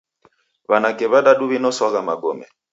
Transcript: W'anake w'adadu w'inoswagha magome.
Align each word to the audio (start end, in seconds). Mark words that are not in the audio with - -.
W'anake 0.69 1.05
w'adadu 1.11 1.43
w'inoswagha 1.49 1.99
magome. 2.09 2.45